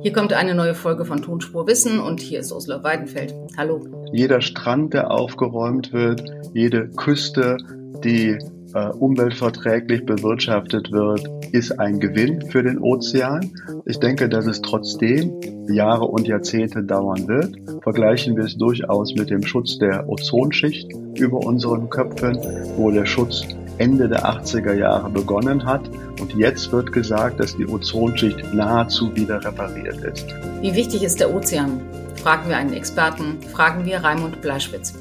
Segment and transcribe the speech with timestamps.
[0.00, 3.34] Hier kommt eine neue Folge von Tonspur Wissen und hier ist Ursula Weidenfeld.
[3.56, 3.80] Hallo.
[4.12, 6.24] Jeder Strand, der aufgeräumt wird,
[6.54, 7.58] jede Küste,
[8.02, 8.38] die
[8.74, 13.52] äh, umweltverträglich bewirtschaftet wird, ist ein Gewinn für den Ozean.
[13.84, 17.56] Ich denke, dass es trotzdem Jahre und Jahrzehnte dauern wird.
[17.82, 22.38] Vergleichen wir es durchaus mit dem Schutz der Ozonschicht über unseren Köpfen,
[22.76, 23.46] wo der Schutz
[23.78, 25.82] Ende der 80er Jahre begonnen hat.
[26.20, 30.26] Und jetzt wird gesagt, dass die Ozonschicht nahezu wieder repariert ist.
[30.60, 31.80] Wie wichtig ist der Ozean?
[32.22, 34.94] Fragen wir einen Experten, fragen wir Raimund Bleischwitz.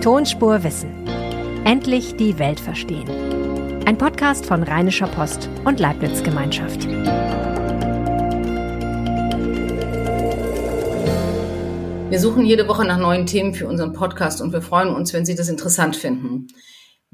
[0.00, 0.90] Tonspur Wissen.
[1.64, 3.08] Endlich die Welt verstehen.
[3.86, 6.86] Ein Podcast von Rheinischer Post und Leibniz Gemeinschaft.
[12.10, 15.26] Wir suchen jede Woche nach neuen Themen für unseren Podcast und wir freuen uns, wenn
[15.26, 16.46] Sie das interessant finden.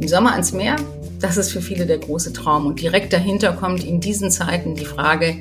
[0.00, 0.76] Im Sommer ans Meer,
[1.20, 2.64] das ist für viele der große Traum.
[2.64, 5.36] Und direkt dahinter kommt in diesen Zeiten die Frage,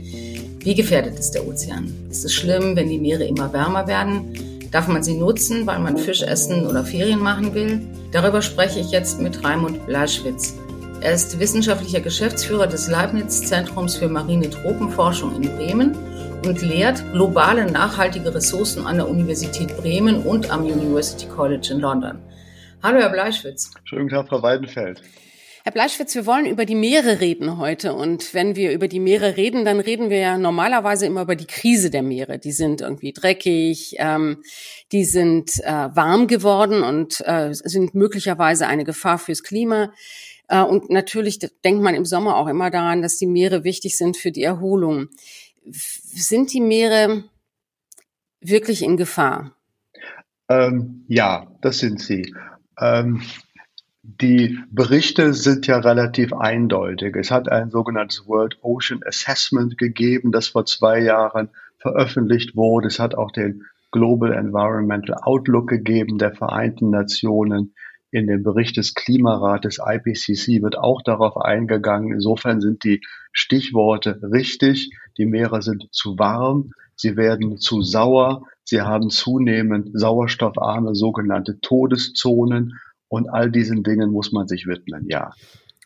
[0.59, 1.89] wie gefährdet ist der Ozean?
[2.09, 4.35] Ist es schlimm, wenn die Meere immer wärmer werden?
[4.71, 7.81] Darf man sie nutzen, weil man Fisch essen oder Ferien machen will?
[8.13, 10.57] Darüber spreche ich jetzt mit Raimund Blaschwitz.
[11.01, 15.97] Er ist wissenschaftlicher Geschäftsführer des Leibniz-Zentrums für marine Tropenforschung in Bremen
[16.45, 22.19] und lehrt globale nachhaltige Ressourcen an der Universität Bremen und am University College in London.
[22.81, 23.71] Hallo, Herr Bleischwitz.
[23.83, 25.01] Schönen Tag, Frau Weidenfeld.
[25.63, 27.93] Herr Bleischwitz, wir wollen über die Meere reden heute.
[27.93, 31.45] Und wenn wir über die Meere reden, dann reden wir ja normalerweise immer über die
[31.45, 32.39] Krise der Meere.
[32.39, 34.41] Die sind irgendwie dreckig, ähm,
[34.91, 39.93] die sind äh, warm geworden und äh, sind möglicherweise eine Gefahr fürs Klima.
[40.47, 44.17] Äh, und natürlich denkt man im Sommer auch immer daran, dass die Meere wichtig sind
[44.17, 45.09] für die Erholung.
[45.63, 47.25] Sind die Meere
[48.39, 49.55] wirklich in Gefahr?
[50.49, 52.33] Ähm, ja, das sind sie.
[52.79, 53.21] Ähm,
[54.03, 57.15] die Berichte sind ja relativ eindeutig.
[57.15, 62.87] Es hat ein sogenanntes World Ocean Assessment gegeben, das vor zwei Jahren veröffentlicht wurde.
[62.87, 67.75] Es hat auch den Global Environmental Outlook gegeben der Vereinten Nationen.
[68.09, 72.11] In dem Bericht des Klimarates IPCC wird auch darauf eingegangen.
[72.11, 73.01] Insofern sind die
[73.31, 74.91] Stichworte richtig.
[75.17, 82.79] Die Meere sind zu warm, sie werden zu sauer, sie haben zunehmend sauerstoffarme sogenannte Todeszonen
[83.11, 85.33] und all diesen Dingen muss man sich widmen, ja.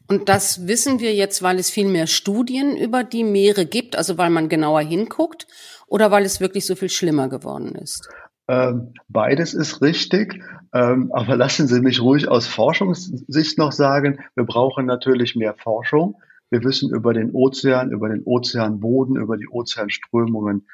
[0.07, 4.19] Und das wissen wir jetzt, weil es viel mehr Studien über die Meere gibt, also
[4.19, 5.47] weil man genauer hinguckt
[5.87, 8.07] oder weil es wirklich so viel schlimmer geworden ist?
[8.47, 14.43] Ähm, beides ist richtig, ähm, aber lassen Sie mich ruhig aus Forschungssicht noch sagen, wir
[14.43, 16.21] brauchen natürlich mehr Forschung.
[16.51, 20.67] Wir wissen über den Ozean, über den Ozeanboden, über die Ozeanströmungen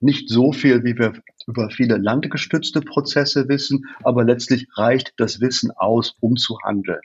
[0.00, 1.12] nicht so viel, wie wir
[1.46, 7.00] über viele landgestützte Prozesse wissen, aber letztlich reicht das Wissen aus, um zu handeln.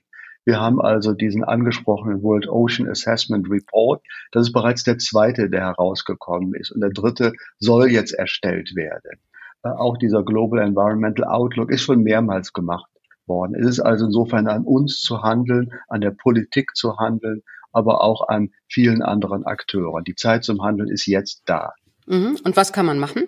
[0.46, 4.04] Wir haben also diesen angesprochenen World Ocean Assessment Report.
[4.32, 6.72] Das ist bereits der zweite, der herausgekommen ist.
[6.72, 9.20] Und der dritte soll jetzt erstellt werden.
[9.64, 12.90] Äh, auch dieser Global Environmental Outlook ist schon mehrmals gemacht
[13.26, 13.56] worden.
[13.56, 17.42] Es ist also insofern an uns zu handeln, an der Politik zu handeln,
[17.74, 20.04] aber auch an vielen anderen Akteuren.
[20.04, 21.74] Die Zeit zum Handeln ist jetzt da.
[22.06, 22.38] Mhm.
[22.44, 23.28] Und was kann man machen?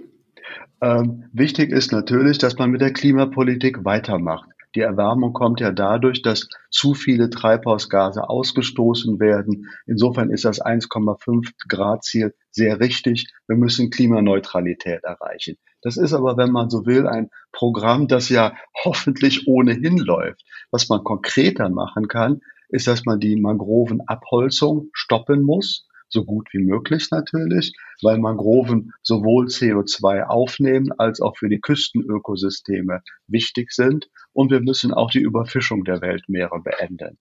[0.82, 4.50] Ähm, wichtig ist natürlich, dass man mit der Klimapolitik weitermacht.
[4.76, 9.66] Die Erwärmung kommt ja dadurch, dass zu viele Treibhausgase ausgestoßen werden.
[9.88, 13.28] Insofern ist das 1,5 Grad Ziel sehr richtig.
[13.48, 15.56] Wir müssen Klimaneutralität erreichen.
[15.82, 18.54] Das ist aber, wenn man so will, ein Programm, das ja
[18.86, 20.44] hoffentlich ohnehin läuft.
[20.70, 26.64] Was man konkreter machen kann, ist, dass man die Mangrovenabholzung stoppen muss so gut wie
[26.64, 34.10] möglich natürlich, weil Mangroven sowohl CO2 aufnehmen als auch für die Küstenökosysteme wichtig sind.
[34.34, 37.18] Und wir müssen auch die Überfischung der Weltmeere beenden.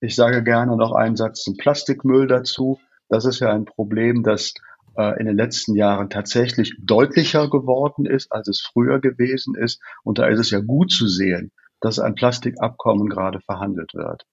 [0.00, 2.78] Ich sage gerne noch einen Satz zum Plastikmüll dazu.
[3.08, 4.54] Das ist ja ein Problem, das
[4.96, 9.80] äh, in den letzten Jahren tatsächlich deutlicher geworden ist, als es früher gewesen ist.
[10.04, 14.24] Und da ist es ja gut zu sehen, dass ein Plastikabkommen gerade verhandelt wird.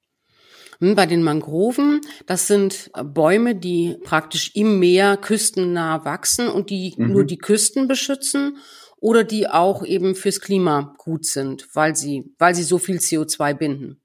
[0.79, 6.69] Hm, bei den Mangroven, das sind äh, Bäume, die praktisch im Meer küstennah wachsen und
[6.69, 7.11] die mhm.
[7.11, 8.57] nur die Küsten beschützen
[8.97, 13.53] oder die auch eben fürs Klima gut sind, weil sie, weil sie so viel CO2
[13.53, 14.01] binden.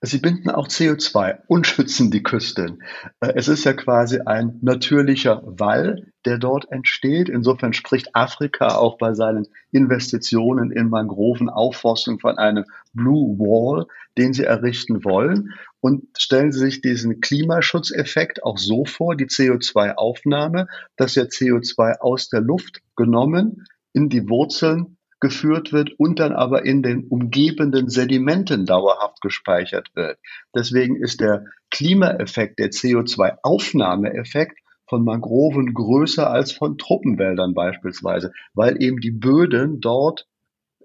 [0.00, 2.82] Sie binden auch CO2 und schützen die Küsten.
[3.20, 7.28] Äh, es ist ja quasi ein natürlicher Wall, der dort entsteht.
[7.28, 13.86] Insofern spricht Afrika auch bei seinen Investitionen in Mangrovenaufforstung von einem Blue Wall,
[14.18, 15.52] den sie errichten wollen.
[15.80, 22.28] Und stellen Sie sich diesen Klimaschutzeffekt auch so vor, die CO2-Aufnahme, dass ja CO2 aus
[22.28, 28.66] der Luft genommen in die Wurzeln geführt wird und dann aber in den umgebenden Sedimenten
[28.66, 30.18] dauerhaft gespeichert wird.
[30.54, 34.58] Deswegen ist der Klimaeffekt, der CO2-Aufnahmeeffekt
[34.88, 40.26] von Mangroven größer als von Truppenwäldern beispielsweise, weil eben die Böden dort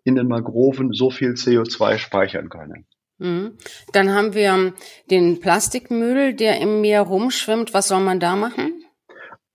[0.03, 2.87] in den Mangroven so viel CO2 speichern können.
[3.19, 3.57] Mhm.
[3.93, 4.73] Dann haben wir
[5.11, 7.73] den Plastikmüll, der im Meer rumschwimmt.
[7.73, 8.83] Was soll man da machen?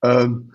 [0.01, 0.53] Ähm,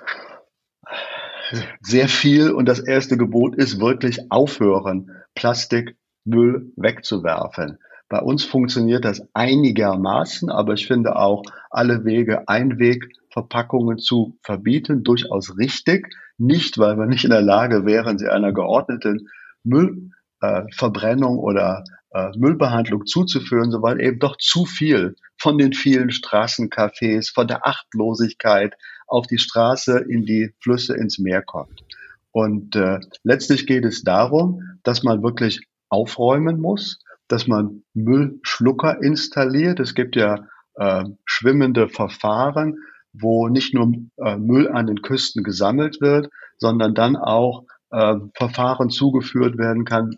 [1.80, 7.78] sehr viel und das erste Gebot ist wirklich aufhören, Plastikmüll wegzuwerfen.
[8.08, 15.56] Bei uns funktioniert das einigermaßen, aber ich finde auch alle Wege, Einwegverpackungen zu verbieten, durchaus
[15.56, 16.14] richtig.
[16.36, 19.28] Nicht, weil wir nicht in der Lage wären, sie einer geordneten
[19.64, 26.10] Müllverbrennung äh, oder äh, Müllbehandlung zuzuführen, so weil eben doch zu viel von den vielen
[26.10, 28.74] Straßencafés, von der Achtlosigkeit
[29.12, 31.84] auf die Straße, in die Flüsse, ins Meer kommt.
[32.32, 36.98] Und äh, letztlich geht es darum, dass man wirklich aufräumen muss,
[37.28, 39.80] dass man Müllschlucker installiert.
[39.80, 42.78] Es gibt ja äh, schwimmende Verfahren,
[43.12, 48.88] wo nicht nur äh, Müll an den Küsten gesammelt wird, sondern dann auch äh, Verfahren
[48.88, 50.16] zugeführt werden kann,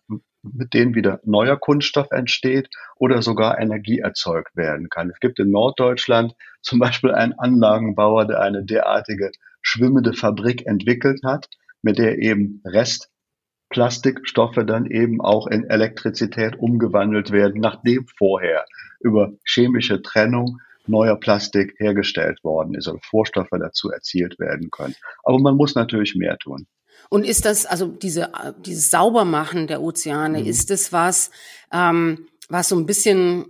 [0.52, 5.10] mit denen wieder neuer Kunststoff entsteht oder sogar Energie erzeugt werden kann.
[5.10, 9.30] Es gibt in Norddeutschland zum Beispiel einen Anlagenbauer, der eine derartige
[9.62, 11.48] schwimmende Fabrik entwickelt hat,
[11.82, 18.64] mit der eben Restplastikstoffe dann eben auch in Elektrizität umgewandelt werden, nachdem vorher
[19.00, 24.94] über chemische Trennung neuer Plastik hergestellt worden ist oder Vorstoffe dazu erzielt werden können.
[25.22, 26.66] Aber man muss natürlich mehr tun.
[27.10, 28.32] Und ist das, also diese,
[28.64, 30.46] dieses Saubermachen der Ozeane, mhm.
[30.46, 31.30] ist das was,
[31.72, 33.46] ähm, was so ein bisschen,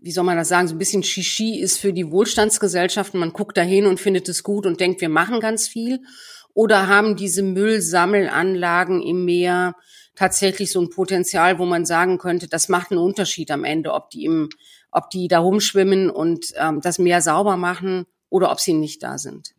[0.00, 3.18] wie soll man das sagen, so ein bisschen Shishi ist für die Wohlstandsgesellschaften.
[3.20, 6.00] Man guckt dahin und findet es gut und denkt, wir machen ganz viel.
[6.52, 9.74] Oder haben diese Müllsammelanlagen im Meer
[10.14, 14.10] tatsächlich so ein Potenzial, wo man sagen könnte, das macht einen Unterschied am Ende, ob
[14.10, 14.48] die im,
[14.92, 19.18] ob die da rumschwimmen und ähm, das Meer sauber machen oder ob sie nicht da
[19.18, 19.54] sind?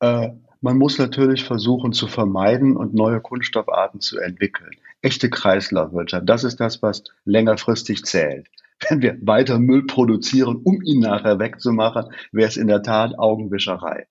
[0.00, 0.30] Äh,
[0.60, 4.72] man muss natürlich versuchen zu vermeiden und neue Kunststoffarten zu entwickeln.
[5.02, 8.48] Echte Kreislaufwirtschaft, das ist das, was längerfristig zählt.
[8.88, 14.06] Wenn wir weiter Müll produzieren, um ihn nachher wegzumachen, wäre es in der Tat Augenwischerei.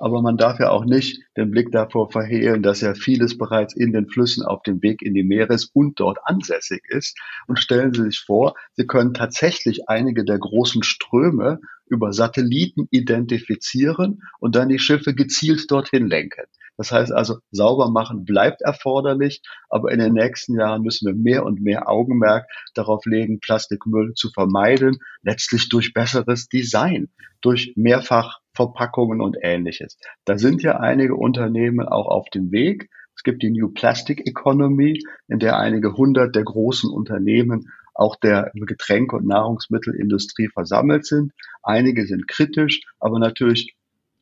[0.00, 3.92] Aber man darf ja auch nicht den Blick davor verhehlen, dass ja vieles bereits in
[3.92, 7.18] den Flüssen auf dem Weg in die Meeres und dort ansässig ist.
[7.46, 14.22] Und stellen Sie sich vor, Sie können tatsächlich einige der großen Ströme über Satelliten identifizieren
[14.38, 16.44] und dann die Schiffe gezielt dorthin lenken.
[16.80, 21.44] Das heißt also, sauber machen bleibt erforderlich, aber in den nächsten Jahren müssen wir mehr
[21.44, 27.10] und mehr Augenmerk darauf legen, Plastikmüll zu vermeiden, letztlich durch besseres Design,
[27.42, 29.98] durch Mehrfachverpackungen und ähnliches.
[30.24, 32.88] Da sind ja einige Unternehmen auch auf dem Weg.
[33.14, 38.50] Es gibt die New Plastic Economy, in der einige hundert der großen Unternehmen auch der
[38.54, 41.32] Getränke- und Nahrungsmittelindustrie versammelt sind.
[41.62, 43.76] Einige sind kritisch, aber natürlich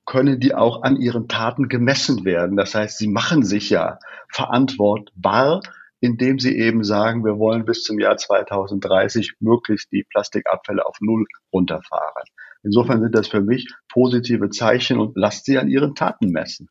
[0.06, 2.56] können die auch an ihren Taten gemessen werden.
[2.56, 3.98] Das heißt, sie machen sich ja
[4.30, 5.60] verantwortbar,
[6.00, 11.26] indem sie eben sagen, wir wollen bis zum Jahr 2030 möglichst die Plastikabfälle auf Null
[11.52, 12.24] runterfahren.
[12.62, 16.68] Insofern sind das für mich positive Zeichen und lasst sie an ihren Taten messen.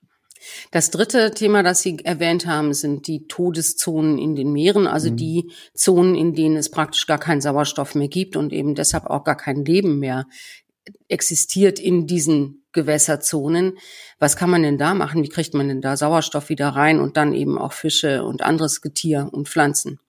[0.71, 5.17] Das dritte Thema, das Sie erwähnt haben, sind die Todeszonen in den Meeren, also mhm.
[5.17, 9.23] die Zonen, in denen es praktisch gar keinen Sauerstoff mehr gibt und eben deshalb auch
[9.23, 10.25] gar kein Leben mehr
[11.09, 13.77] existiert in diesen Gewässerzonen.
[14.19, 15.23] Was kann man denn da machen?
[15.23, 18.81] Wie kriegt man denn da Sauerstoff wieder rein und dann eben auch Fische und anderes
[18.81, 19.99] Getier und Pflanzen?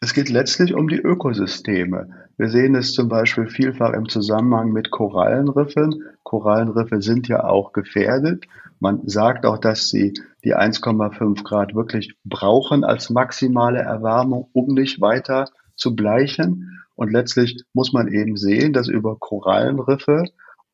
[0.00, 2.23] Es geht letztlich um die Ökosysteme.
[2.36, 6.02] Wir sehen es zum Beispiel vielfach im Zusammenhang mit Korallenriffen.
[6.24, 8.46] Korallenriffe sind ja auch gefährdet.
[8.80, 15.00] Man sagt auch, dass sie die 1,5 Grad wirklich brauchen als maximale Erwärmung, um nicht
[15.00, 16.80] weiter zu bleichen.
[16.96, 20.24] Und letztlich muss man eben sehen, dass über Korallenriffe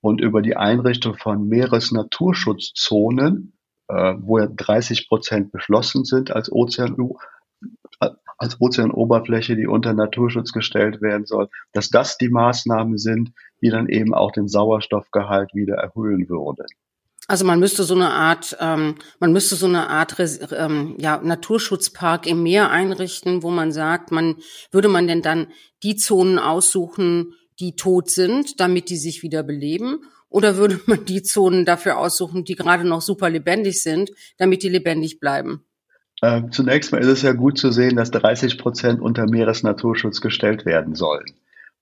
[0.00, 3.52] und über die Einrichtung von Meeresnaturschutzzonen,
[3.88, 6.96] äh, wo ja 30 Prozent beschlossen sind als Ozean,
[8.38, 13.88] als Ozeanoberfläche, die unter Naturschutz gestellt werden soll, dass das die Maßnahmen sind, die dann
[13.88, 16.66] eben auch den Sauerstoffgehalt wieder erhöhen würden.
[17.28, 20.16] Also man müsste so eine Art, ähm, man müsste so eine Art
[20.52, 24.37] ähm, ja, Naturschutzpark im Meer einrichten, wo man sagt, man
[24.73, 25.49] würde man denn dann
[25.83, 30.00] die Zonen aussuchen, die tot sind, damit die sich wieder beleben?
[30.28, 34.69] Oder würde man die Zonen dafür aussuchen, die gerade noch super lebendig sind, damit die
[34.69, 35.64] lebendig bleiben?
[36.22, 40.66] Äh, zunächst mal ist es ja gut zu sehen, dass 30 Prozent unter Meeresnaturschutz gestellt
[40.66, 41.32] werden sollen.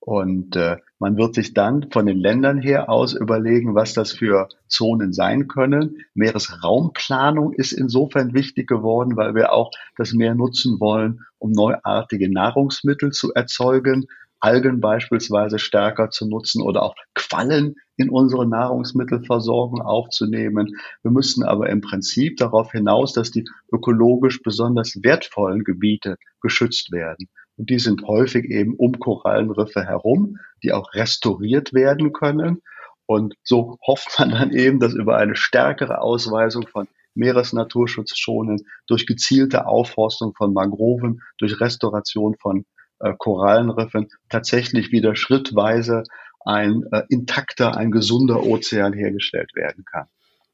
[0.01, 4.49] Und äh, man wird sich dann von den Ländern her aus überlegen, was das für
[4.67, 5.99] Zonen sein können.
[6.15, 13.11] Meeresraumplanung ist insofern wichtig geworden, weil wir auch das Meer nutzen wollen, um neuartige Nahrungsmittel
[13.11, 14.07] zu erzeugen,
[14.41, 20.77] Algen beispielsweise stärker zu nutzen oder auch Quallen in unsere Nahrungsmittelversorgung aufzunehmen.
[21.03, 27.29] Wir müssen aber im Prinzip darauf hinaus, dass die ökologisch besonders wertvollen Gebiete geschützt werden.
[27.57, 32.63] Und die sind häufig eben um Korallenriffe herum, die auch restauriert werden können.
[33.07, 39.67] Und so hofft man dann eben, dass über eine stärkere Ausweisung von Meeresnaturschutzzonen, durch gezielte
[39.67, 42.65] Aufforstung von Mangroven, durch Restauration von
[43.01, 46.05] äh, Korallenriffen tatsächlich wieder schrittweise
[46.45, 50.07] ein äh, intakter, ein gesunder Ozean hergestellt werden kann.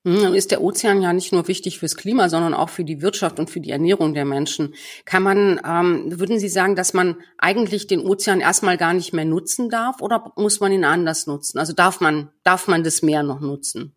[0.04, 3.00] Hm, Nun ist der Ozean ja nicht nur wichtig fürs Klima, sondern auch für die
[3.00, 4.74] Wirtschaft und für die Ernährung der Menschen.
[5.04, 9.24] Kann man, ähm, würden Sie sagen, dass man eigentlich den Ozean erstmal gar nicht mehr
[9.24, 11.58] nutzen darf oder muss man ihn anders nutzen?
[11.58, 13.94] Also darf man, darf man das Meer noch nutzen?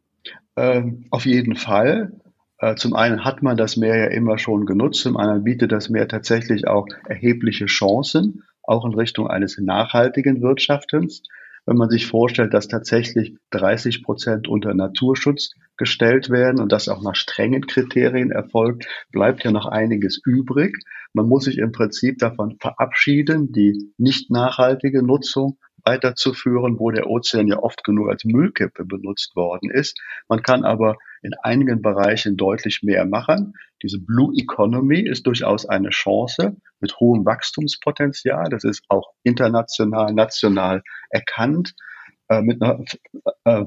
[0.56, 2.13] Ähm, auf jeden Fall.
[2.60, 5.90] Äh, zum einen hat man das Meer ja immer schon genutzt, zum anderen bietet das
[5.90, 11.24] Meer tatsächlich auch erhebliche Chancen, auch in Richtung eines nachhaltigen Wirtschaftens
[11.68, 17.02] wenn man sich vorstellt, dass tatsächlich 30 Prozent unter Naturschutz gestellt werden und das auch
[17.04, 20.78] nach strengen Kriterien erfolgt, bleibt ja noch einiges übrig.
[21.12, 27.48] Man muss sich im Prinzip davon verabschieden, die nicht nachhaltige Nutzung weiterzuführen, wo der Ozean
[27.48, 30.00] ja oft genug als Müllkippe benutzt worden ist.
[30.30, 33.54] Man kann aber in einigen Bereichen deutlich mehr machen.
[33.84, 38.50] Diese Blue Economy ist durchaus eine Chance mit hohem Wachstumspotenzial.
[38.50, 41.74] Das ist auch international, national erkannt.
[42.30, 42.84] Äh, mit, einer,
[43.46, 43.66] äh,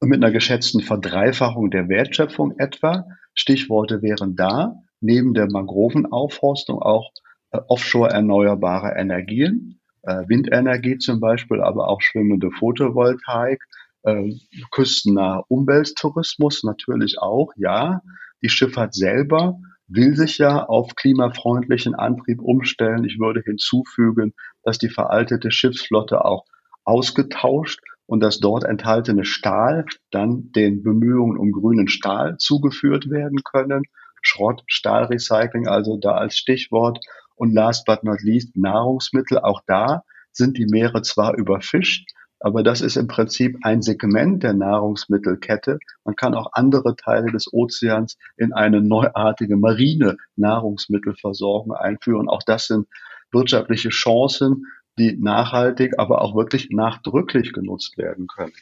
[0.00, 3.06] mit einer geschätzten Verdreifachung der Wertschöpfung etwa.
[3.34, 7.10] Stichworte wären da, neben der Mangrovenaufforstung auch
[7.50, 13.62] äh, offshore erneuerbare Energien äh, Windenergie zum Beispiel, aber auch schwimmende Photovoltaik,
[14.02, 14.32] äh,
[14.70, 18.02] küstennaher Umwelttourismus natürlich auch, ja.
[18.42, 23.04] Die Schifffahrt selber will sich ja auf klimafreundlichen Antrieb umstellen.
[23.04, 26.44] Ich würde hinzufügen, dass die veraltete Schiffsflotte auch
[26.84, 33.82] ausgetauscht und das dort enthaltene Stahl dann den Bemühungen um grünen Stahl zugeführt werden können.
[34.22, 36.98] Schrott, Stahlrecycling also da als Stichwort.
[37.34, 39.38] Und last but not least Nahrungsmittel.
[39.38, 40.02] Auch da
[40.32, 42.10] sind die Meere zwar überfischt,
[42.40, 45.78] aber das ist im Prinzip ein Segment der Nahrungsmittelkette.
[46.04, 52.28] Man kann auch andere Teile des Ozeans in eine neuartige marine Nahrungsmittelversorgung einführen.
[52.28, 52.86] Auch das sind
[53.32, 54.66] wirtschaftliche Chancen,
[54.98, 58.52] die nachhaltig, aber auch wirklich nachdrücklich genutzt werden können.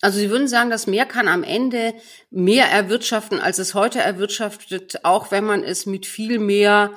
[0.00, 1.94] Also Sie würden sagen, das Meer kann am Ende
[2.30, 6.90] mehr erwirtschaften, als es heute erwirtschaftet, auch wenn man es mit viel mehr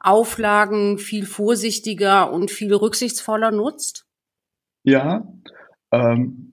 [0.00, 4.06] Auflagen viel vorsichtiger und viel rücksichtsvoller nutzt?
[4.84, 5.26] Ja,
[5.92, 6.52] ähm,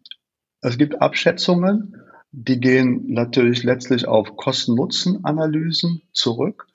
[0.62, 1.96] es gibt Abschätzungen,
[2.32, 6.68] die gehen natürlich letztlich auf Kosten-Nutzen-Analysen zurück,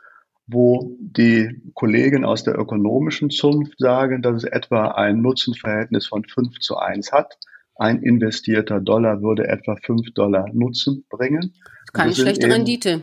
[0.46, 6.60] wo die Kollegen aus der ökonomischen Zunft sagen, dass es etwa ein Nutzenverhältnis von 5
[6.60, 7.38] zu 1 hat.
[7.74, 11.54] Ein investierter Dollar würde etwa 5 Dollar Nutzen bringen.
[11.92, 13.02] Keine schlechte eben, Rendite.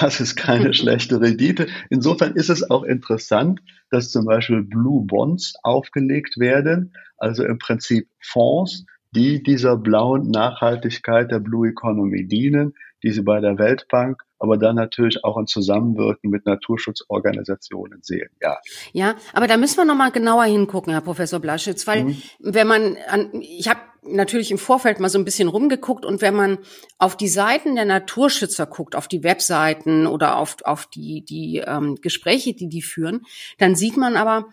[0.00, 1.66] Das ist keine schlechte Rendite.
[1.90, 8.08] Insofern ist es auch interessant, dass zum Beispiel Blue Bonds aufgelegt werden, also im Prinzip
[8.20, 14.56] Fonds, die dieser blauen Nachhaltigkeit der Blue Economy dienen, die sie bei der Weltbank, aber
[14.56, 18.30] dann natürlich auch in Zusammenwirken mit Naturschutzorganisationen sehen.
[18.40, 18.58] Ja.
[18.92, 22.22] Ja, aber da müssen wir noch mal genauer hingucken, Herr Professor Blaschitz, weil mhm.
[22.40, 26.34] wenn man an, ich habe natürlich im Vorfeld mal so ein bisschen rumgeguckt und wenn
[26.34, 26.58] man
[26.98, 31.96] auf die Seiten der Naturschützer guckt, auf die Webseiten oder auf, auf die, die ähm,
[32.00, 33.22] Gespräche, die die führen,
[33.58, 34.48] dann sieht man aber,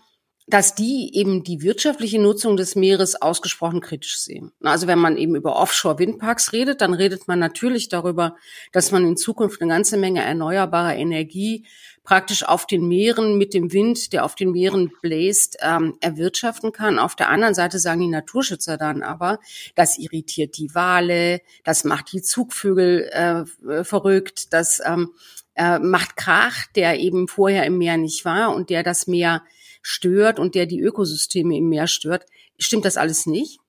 [0.47, 4.51] dass die eben die wirtschaftliche Nutzung des Meeres ausgesprochen kritisch sehen.
[4.61, 8.35] Also wenn man eben über Offshore-Windparks redet, dann redet man natürlich darüber,
[8.71, 11.65] dass man in Zukunft eine ganze Menge erneuerbarer Energie
[12.03, 16.99] praktisch auf den Meeren mit dem Wind, der auf den Meeren bläst, ähm, erwirtschaften kann.
[16.99, 19.39] Auf der anderen Seite sagen die Naturschützer dann aber,
[19.73, 25.13] das irritiert die Wale, das macht die Zugvögel äh, verrückt, das ähm,
[25.55, 29.41] äh, macht Krach, der eben vorher im Meer nicht war und der das Meer
[29.87, 32.25] stört und der die Ökosysteme im Meer stört.
[32.57, 33.59] Stimmt das alles nicht?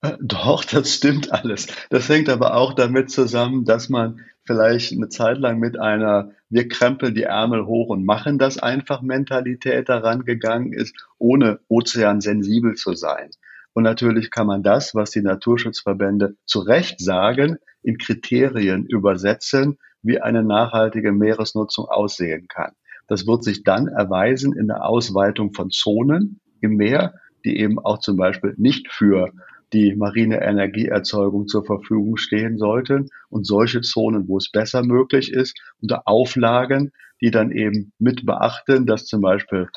[0.00, 1.68] Äh, doch, das stimmt alles.
[1.90, 6.66] Das hängt aber auch damit zusammen, dass man vielleicht eine Zeit lang mit einer wir
[6.66, 12.94] krempeln die Ärmel hoch und machen das einfach Mentalität daran gegangen ist, ohne ozeansensibel zu
[12.94, 13.30] sein.
[13.74, 20.20] Und natürlich kann man das, was die Naturschutzverbände zu Recht sagen, in Kriterien übersetzen, wie
[20.20, 22.72] eine nachhaltige Meeresnutzung aussehen kann.
[23.08, 27.98] Das wird sich dann erweisen in der Ausweitung von Zonen im Meer, die eben auch
[27.98, 29.32] zum Beispiel nicht für
[29.72, 35.58] die marine Energieerzeugung zur Verfügung stehen sollten und solche Zonen, wo es besser möglich ist,
[35.80, 39.68] unter Auflagen, die dann eben mit beachten, dass zum Beispiel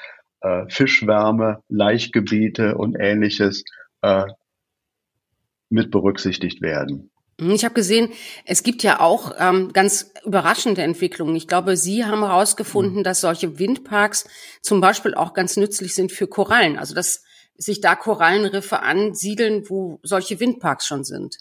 [0.41, 3.63] äh, Fischwärme, Laichgebiete und ähnliches
[4.01, 4.25] äh,
[5.69, 7.10] mit berücksichtigt werden.
[7.41, 8.13] Hm, ich habe gesehen,
[8.45, 11.35] es gibt ja auch ähm, ganz überraschende Entwicklungen.
[11.35, 13.03] Ich glaube, Sie haben herausgefunden, mhm.
[13.03, 14.25] dass solche Windparks
[14.61, 16.77] zum Beispiel auch ganz nützlich sind für Korallen.
[16.77, 17.23] Also dass
[17.57, 21.37] sich da Korallenriffe ansiedeln, wo solche Windparks schon sind.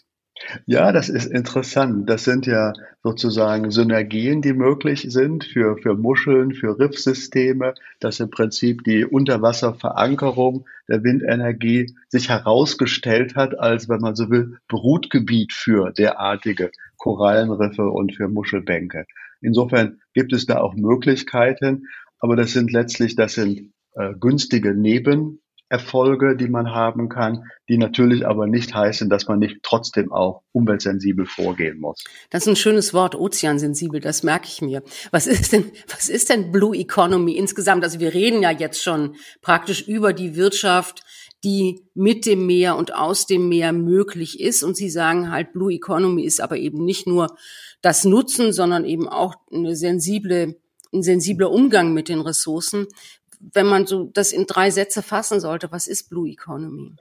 [0.65, 2.09] Ja, das ist interessant.
[2.09, 8.29] Das sind ja sozusagen Synergien, die möglich sind für, für Muscheln, für Riffsysteme, dass im
[8.29, 15.91] Prinzip die Unterwasserverankerung der Windenergie sich herausgestellt hat, als, wenn man so will, Brutgebiet für
[15.91, 19.05] derartige Korallenriffe und für Muschelbänke.
[19.41, 21.87] Insofern gibt es da auch Möglichkeiten,
[22.19, 25.40] aber das sind letztlich, das sind äh, günstige Neben,
[25.71, 30.41] Erfolge, die man haben kann, die natürlich aber nicht heißen, dass man nicht trotzdem auch
[30.51, 32.03] umweltsensibel vorgehen muss.
[32.29, 34.83] Das ist ein schönes Wort, ozeansensibel, das merke ich mir.
[35.11, 37.85] Was ist denn, was ist denn Blue Economy insgesamt?
[37.85, 41.03] Also wir reden ja jetzt schon praktisch über die Wirtschaft,
[41.45, 44.63] die mit dem Meer und aus dem Meer möglich ist.
[44.63, 47.37] Und Sie sagen halt, Blue Economy ist aber eben nicht nur
[47.81, 50.57] das Nutzen, sondern eben auch eine sensible
[50.93, 52.87] ein sensibler Umgang mit den Ressourcen
[53.53, 56.95] wenn man so das in drei Sätze fassen sollte, was ist Blue Economy?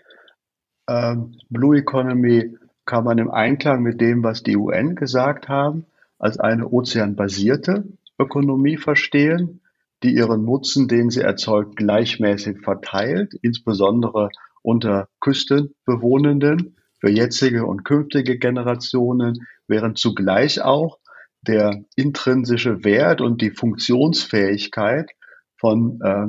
[0.88, 5.86] Ähm, Blue Economy kann man im Einklang mit dem, was die UN gesagt haben,
[6.18, 7.84] als eine ozeanbasierte
[8.18, 9.60] Ökonomie verstehen,
[10.02, 14.30] die ihren Nutzen, den sie erzeugt, gleichmäßig verteilt, insbesondere
[14.62, 20.98] unter Küstenbewohnenden für jetzige und künftige Generationen, während zugleich auch
[21.42, 25.10] der intrinsische Wert und die Funktionsfähigkeit
[25.60, 26.26] von, äh,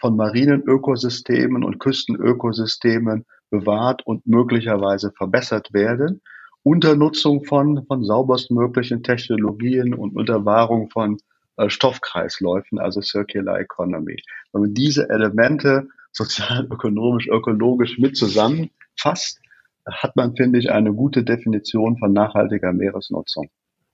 [0.00, 6.20] von marinen Ökosystemen und Küstenökosystemen bewahrt und möglicherweise verbessert werden,
[6.64, 11.18] unter Nutzung von, von sauberstmöglichen Technologien und unter Wahrung von
[11.56, 14.16] äh, Stoffkreisläufen, also Circular Economy.
[14.52, 19.40] Wenn man diese Elemente sozial, ökonomisch, ökologisch mit zusammenfasst,
[19.86, 23.48] hat man, finde ich, eine gute Definition von nachhaltiger Meeresnutzung.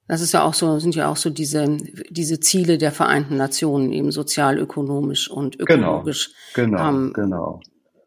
[0.07, 1.79] Das ist ja auch so, sind ja auch so diese,
[2.11, 6.33] diese Ziele der Vereinten Nationen, eben sozial, ökonomisch und genau, ökologisch.
[6.55, 7.61] Genau, genau, ähm, genau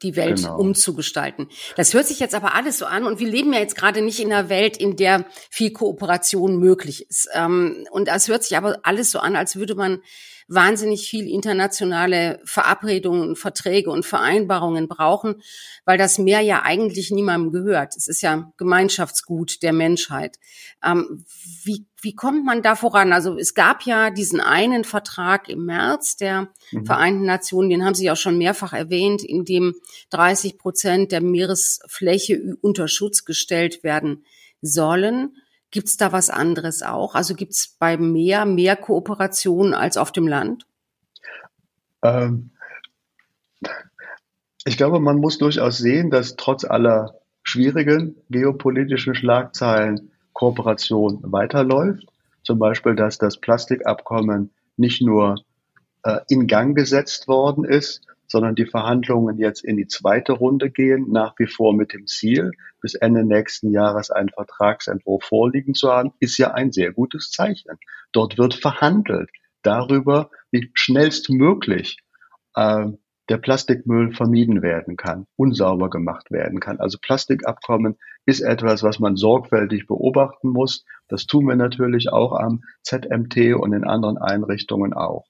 [0.04, 0.58] die Welt genau.
[0.58, 1.50] umzugestalten.
[1.76, 4.20] Das hört sich jetzt aber alles so an und wir leben ja jetzt gerade nicht
[4.20, 7.30] in einer Welt, in der viel Kooperation möglich ist.
[7.34, 10.00] Ähm, und das hört sich aber alles so an, als würde man
[10.48, 15.42] wahnsinnig viel internationale Verabredungen, Verträge und Vereinbarungen brauchen,
[15.86, 17.96] weil das Meer ja eigentlich niemandem gehört.
[17.98, 20.38] Es ist ja Gemeinschaftsgut der Menschheit.
[20.84, 21.26] Ähm,
[21.64, 23.12] wie, wie kommt man da voran?
[23.12, 26.86] Also es gab ja diesen einen Vertrag im März der mhm.
[26.86, 29.76] Vereinten Nationen, den haben Sie auch schon mehrfach erwähnt, in dem
[30.12, 34.24] 30 Prozent der Meeresfläche unter Schutz gestellt werden
[34.62, 35.36] sollen.
[35.78, 37.13] Gibt es da was anderes auch?
[37.13, 40.66] Also gibt es beim Meer mehr Kooperation als auf dem Land?
[42.02, 42.50] Ähm,
[44.66, 52.08] ich glaube, man muss durchaus sehen, dass trotz aller schwierigen geopolitischen Schlagzeilen Kooperation weiterläuft.
[52.42, 55.36] Zum Beispiel, dass das Plastikabkommen nicht nur
[56.02, 61.12] äh, in Gang gesetzt worden ist, sondern die Verhandlungen jetzt in die zweite Runde gehen,
[61.12, 66.12] nach wie vor mit dem Ziel, bis Ende nächsten Jahres einen Vertragsentwurf vorliegen zu haben,
[66.20, 67.78] ist ja ein sehr gutes Zeichen.
[68.12, 69.30] Dort wird verhandelt
[69.63, 71.98] darüber, wie schnellstmöglich
[72.56, 72.88] äh,
[73.30, 76.80] der Plastikmüll vermieden werden kann, unsauber gemacht werden kann.
[76.80, 80.86] Also Plastikabkommen ist etwas, was man sorgfältig beobachten muss.
[81.08, 85.26] Das tun wir natürlich auch am ZMT und in anderen Einrichtungen auch.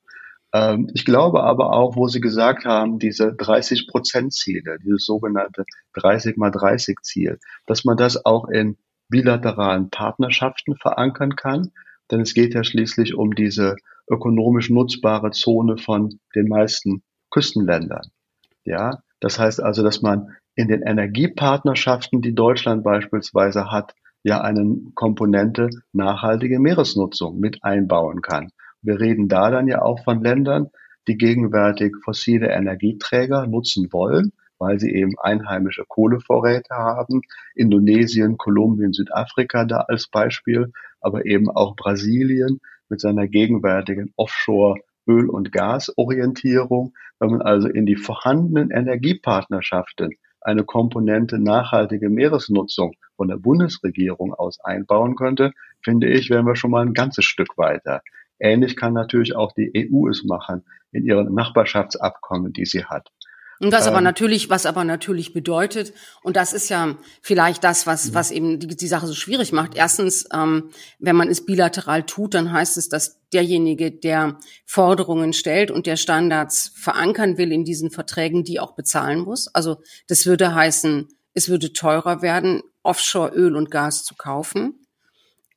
[0.57, 5.65] Ähm, ich glaube aber auch, wo Sie gesagt haben, diese 30 Prozent Ziele, dieses sogenannte
[5.93, 8.77] 30 mal 30 Ziel, dass man das auch in
[9.09, 11.71] bilateralen Partnerschaften verankern kann.
[12.09, 13.75] Denn es geht ja schließlich um diese
[14.09, 18.09] ökonomisch nutzbare Zone von den meisten Küstenländern.
[18.63, 23.93] Ja, das heißt also, dass man in den Energiepartnerschaften, die Deutschland beispielsweise hat,
[24.23, 28.51] ja eine Komponente nachhaltige Meeresnutzung mit einbauen kann.
[28.81, 30.69] Wir reden da dann ja auch von Ländern,
[31.07, 37.21] die gegenwärtig fossile Energieträger nutzen wollen, weil sie eben einheimische Kohlevorräte haben.
[37.55, 42.59] Indonesien, Kolumbien, Südafrika da als Beispiel, aber eben auch Brasilien
[42.89, 46.93] mit seiner gegenwärtigen Offshore Öl- und Gasorientierung.
[47.19, 50.11] Wenn man also in die vorhandenen Energiepartnerschaften
[50.41, 55.51] eine Komponente nachhaltige Meeresnutzung von der Bundesregierung aus einbauen könnte,
[55.83, 58.01] finde ich, wären wir schon mal ein ganzes Stück weiter.
[58.39, 63.09] Ähnlich kann natürlich auch die EU es machen in ihren Nachbarschaftsabkommen, die sie hat.
[63.59, 67.87] Und was ähm, aber natürlich, was aber natürlich bedeutet, und das ist ja vielleicht das,
[67.87, 69.75] was, was eben die, die Sache so schwierig macht.
[69.75, 70.69] Erstens, ähm,
[70.99, 75.97] wenn man es bilateral tut, dann heißt es, dass derjenige, der Forderungen stellt und der
[75.97, 79.47] Standards verankern will in diesen Verträgen, die auch bezahlen muss.
[79.47, 84.86] Also das würde heißen, es würde teurer werden, Offshore-Öl und Gas zu kaufen.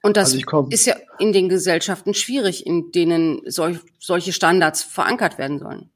[0.03, 5.39] Und das also ist ja in den Gesellschaften schwierig, in denen solch, solche Standards verankert
[5.39, 5.91] werden sollen.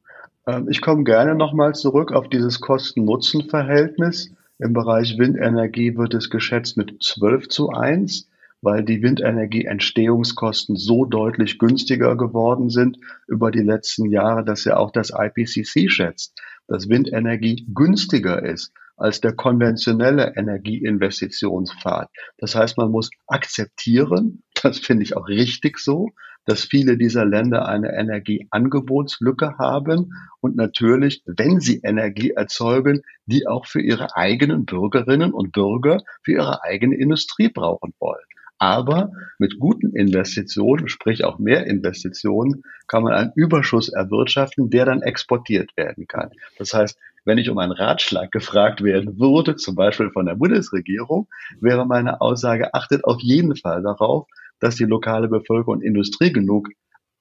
[0.47, 4.31] Ähm, ich komme gerne nochmal zurück auf dieses Kosten-Nutzen-Verhältnis.
[4.59, 8.29] Im Bereich Windenergie wird es geschätzt mit 12 zu 1,
[8.61, 14.91] weil die Windenergie-Entstehungskosten so deutlich günstiger geworden sind über die letzten Jahre, dass ja auch
[14.91, 16.39] das IPCC schätzt,
[16.69, 22.09] dass Windenergie günstiger ist als der konventionelle Energieinvestitionspfad.
[22.39, 26.11] Das heißt, man muss akzeptieren, das finde ich auch richtig so,
[26.47, 33.67] dass viele dieser Länder eine Energieangebotslücke haben und natürlich, wenn sie Energie erzeugen, die auch
[33.67, 38.25] für ihre eigenen Bürgerinnen und Bürger, für ihre eigene Industrie brauchen wollen.
[38.59, 45.03] Aber mit guten Investitionen, sprich auch mehr Investitionen, kann man einen Überschuss erwirtschaften, der dann
[45.03, 46.31] exportiert werden kann.
[46.59, 51.29] Das heißt, wenn ich um einen Ratschlag gefragt werden würde, zum Beispiel von der Bundesregierung,
[51.61, 54.27] wäre meine Aussage, achtet auf jeden Fall darauf,
[54.61, 56.69] dass die lokale Bevölkerung und Industrie genug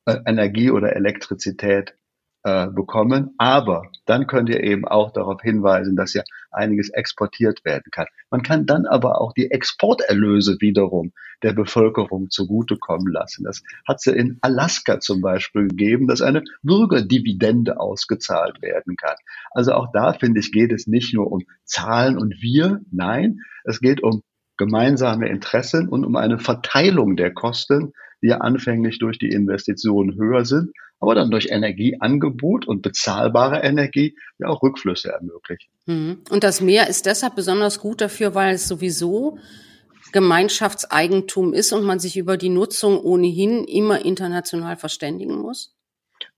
[0.05, 1.95] äh, Energie oder Elektrizität
[2.43, 3.33] äh, bekommen.
[3.37, 8.07] Aber dann könnt ihr eben auch darauf hinweisen, dass ja einiges exportiert werden kann.
[8.29, 13.43] Man kann dann aber auch die Exporterlöse wiederum der Bevölkerung zugutekommen lassen.
[13.43, 19.15] Das hat es ja in Alaska zum Beispiel gegeben, dass eine Bürgerdividende ausgezahlt werden kann.
[19.51, 23.79] Also auch da finde ich, geht es nicht nur um Zahlen und wir, nein, es
[23.79, 24.21] geht um
[24.57, 30.45] gemeinsame Interessen und um eine Verteilung der Kosten, die ja anfänglich durch die Investitionen höher
[30.45, 30.71] sind,
[31.03, 35.69] aber dann durch Energieangebot und bezahlbare Energie ja auch Rückflüsse ermöglichen.
[35.85, 36.21] Mhm.
[36.31, 39.37] Und das Meer ist deshalb besonders gut dafür, weil es sowieso
[40.11, 45.75] Gemeinschaftseigentum ist und man sich über die Nutzung ohnehin immer international verständigen muss?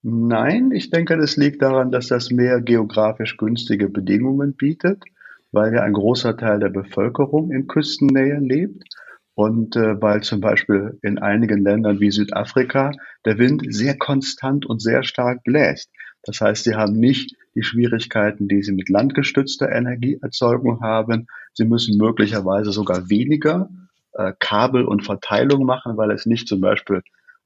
[0.01, 5.03] Nein, ich denke, das liegt daran, dass das Meer geografisch günstige Bedingungen bietet
[5.55, 8.83] weil ja ein großer Teil der Bevölkerung in Küstennähe lebt
[9.35, 12.91] und äh, weil zum Beispiel in einigen Ländern wie Südafrika
[13.25, 15.91] der Wind sehr konstant und sehr stark bläst.
[16.23, 21.27] Das heißt, sie haben nicht die Schwierigkeiten, die sie mit landgestützter Energieerzeugung haben.
[21.53, 23.69] Sie müssen möglicherweise sogar weniger
[24.13, 27.01] äh, Kabel und Verteilung machen, weil es nicht zum Beispiel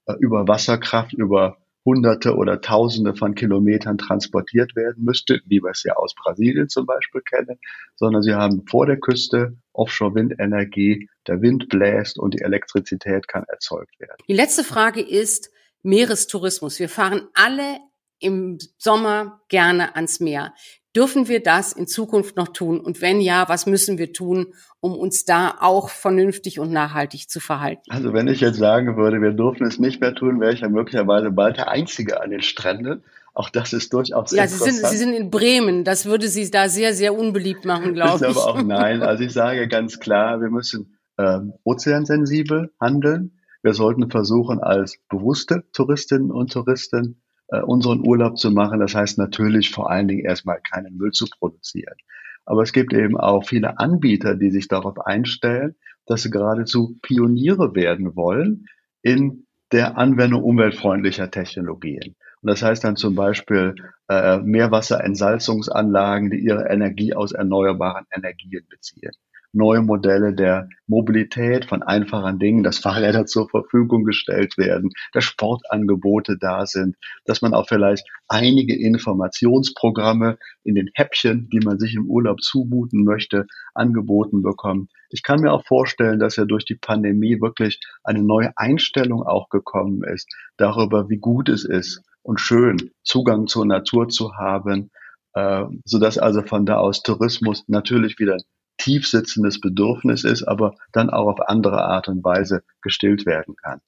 [0.05, 5.83] äh, über Wasserkraft, über Hunderte oder Tausende von Kilometern transportiert werden müsste, wie wir es
[5.83, 7.57] ja aus Brasilien zum Beispiel kennen,
[7.95, 13.99] sondern sie haben vor der Küste Offshore-Windenergie, der Wind bläst und die Elektrizität kann erzeugt
[13.99, 14.17] werden.
[14.27, 15.51] Die letzte Frage ist
[15.83, 16.79] Meerestourismus.
[16.79, 17.79] Wir fahren alle
[18.19, 20.53] im Sommer gerne ans Meer.
[20.95, 22.79] Dürfen wir das in Zukunft noch tun?
[22.79, 27.39] Und wenn ja, was müssen wir tun, um uns da auch vernünftig und nachhaltig zu
[27.39, 27.89] verhalten?
[27.89, 30.69] Also wenn ich jetzt sagen würde, wir dürfen es nicht mehr tun, wäre ich ja
[30.69, 33.03] möglicherweise bald der Einzige an den Stränden.
[33.39, 34.67] Auch das ist durchaus ja, interessant.
[34.67, 35.85] Ja, Sie sind, Sie sind in Bremen.
[35.85, 38.29] Das würde Sie da sehr, sehr unbeliebt machen, glaube ich.
[38.29, 39.01] Aber auch nein.
[39.01, 43.39] Also ich sage ganz klar, wir müssen ähm, ozeansensibel handeln.
[43.63, 48.81] Wir sollten versuchen, als bewusste Touristinnen und Touristen äh, unseren Urlaub zu machen.
[48.81, 51.95] Das heißt natürlich vor allen Dingen erstmal keinen Müll zu produzieren.
[52.43, 57.73] Aber es gibt eben auch viele Anbieter, die sich darauf einstellen, dass sie geradezu Pioniere
[57.73, 58.65] werden wollen
[59.01, 62.17] in der Anwendung umweltfreundlicher Technologien.
[62.41, 63.75] Und das heißt dann zum Beispiel
[64.07, 69.11] äh, Meerwasserentsalzungsanlagen, die ihre Energie aus erneuerbaren Energien beziehen
[69.51, 76.37] neue Modelle der Mobilität von einfachen Dingen, dass Fahrräder zur Verfügung gestellt werden, dass Sportangebote
[76.39, 82.05] da sind, dass man auch vielleicht einige Informationsprogramme in den Häppchen, die man sich im
[82.05, 84.91] Urlaub zumuten möchte, angeboten bekommt.
[85.09, 89.49] Ich kann mir auch vorstellen, dass ja durch die Pandemie wirklich eine neue Einstellung auch
[89.49, 94.91] gekommen ist darüber, wie gut es ist und schön Zugang zur Natur zu haben,
[95.33, 98.37] äh, so dass also von da aus Tourismus natürlich wieder
[98.77, 103.81] tiefsitzendes Bedürfnis ist, aber dann auch auf andere Art und Weise gestillt werden kann.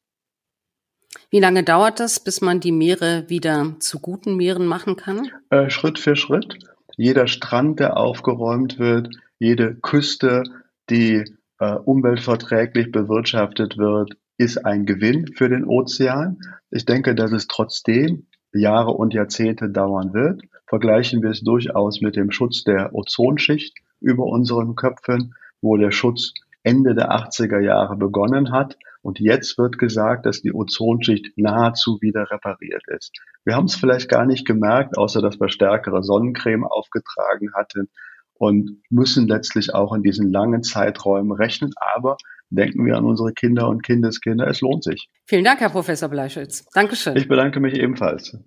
[1.30, 5.30] Wie lange dauert das, bis man die Meere wieder zu guten Meeren machen kann?
[5.50, 6.58] Äh, Schritt für Schritt.
[6.98, 10.44] Jeder Strand, der aufgeräumt wird, jede Küste,
[10.90, 11.24] die
[11.60, 16.40] äh, umweltverträglich bewirtschaftet wird, ist ein Gewinn für den Ozean.
[16.70, 20.42] Ich denke, dass es trotzdem Jahre und Jahrzehnte dauern wird.
[20.68, 26.34] Vergleichen wir es durchaus mit dem Schutz der Ozonschicht über unseren Köpfen, wo der Schutz
[26.64, 28.78] Ende der 80er Jahre begonnen hat.
[29.02, 33.12] Und jetzt wird gesagt, dass die Ozonschicht nahezu wieder repariert ist.
[33.44, 37.90] Wir haben es vielleicht gar nicht gemerkt, außer dass wir stärkere Sonnencreme aufgetragen hatten
[38.36, 41.72] und müssen letztlich auch in diesen langen Zeiträumen rechnen.
[41.96, 42.18] Aber
[42.52, 44.48] denken wir an unsere Kinder und Kindeskinder.
[44.48, 45.10] Es lohnt sich.
[45.26, 46.66] Vielen Dank, Herr Professor Bleischütz.
[46.74, 47.16] Dankeschön.
[47.16, 48.38] Ich bedanke mich ebenfalls.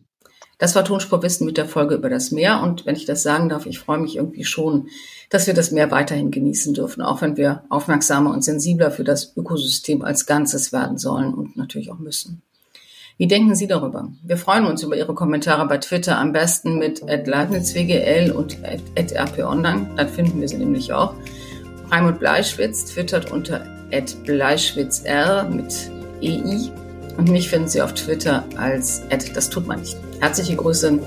[0.59, 2.62] Das war Tonspurwissen mit der Folge über das Meer.
[2.62, 4.88] Und wenn ich das sagen darf, ich freue mich irgendwie schon,
[5.29, 9.37] dass wir das Meer weiterhin genießen dürfen, auch wenn wir aufmerksamer und sensibler für das
[9.37, 12.43] Ökosystem als Ganzes werden sollen und natürlich auch müssen.
[13.17, 14.09] Wie denken Sie darüber?
[14.25, 18.59] Wir freuen uns über Ihre Kommentare bei Twitter, am besten mit @leibnizwgl und
[18.97, 19.90] @rponline.
[19.97, 21.14] Dann finden wir sie nämlich auch.
[21.90, 23.64] Raimund Bleischwitz twittert unter
[24.24, 25.90] @bleischwitzr mit
[26.22, 26.70] EI
[27.16, 29.02] und mich finden Sie auf Twitter als
[29.35, 29.96] das tut man nicht.
[30.20, 30.98] Herzliche Grüße